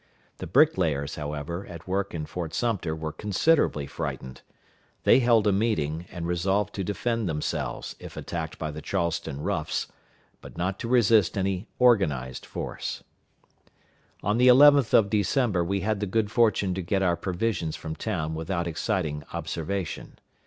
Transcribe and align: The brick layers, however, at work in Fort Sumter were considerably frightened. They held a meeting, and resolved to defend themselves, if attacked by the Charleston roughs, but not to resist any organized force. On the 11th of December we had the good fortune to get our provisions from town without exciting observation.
The 0.39 0.47
brick 0.47 0.79
layers, 0.79 1.13
however, 1.13 1.63
at 1.67 1.87
work 1.87 2.15
in 2.15 2.25
Fort 2.25 2.55
Sumter 2.55 2.95
were 2.95 3.11
considerably 3.11 3.85
frightened. 3.85 4.41
They 5.03 5.19
held 5.19 5.45
a 5.45 5.51
meeting, 5.51 6.07
and 6.11 6.25
resolved 6.25 6.73
to 6.73 6.83
defend 6.83 7.29
themselves, 7.29 7.95
if 7.99 8.17
attacked 8.17 8.57
by 8.57 8.71
the 8.71 8.81
Charleston 8.81 9.41
roughs, 9.41 9.87
but 10.41 10.57
not 10.57 10.79
to 10.79 10.87
resist 10.87 11.37
any 11.37 11.67
organized 11.77 12.47
force. 12.47 13.03
On 14.23 14.39
the 14.39 14.47
11th 14.47 14.91
of 14.95 15.11
December 15.11 15.63
we 15.63 15.81
had 15.81 15.99
the 15.99 16.07
good 16.07 16.31
fortune 16.31 16.73
to 16.73 16.81
get 16.81 17.03
our 17.03 17.15
provisions 17.15 17.75
from 17.75 17.95
town 17.95 18.33
without 18.33 18.65
exciting 18.65 19.23
observation. 19.33 20.17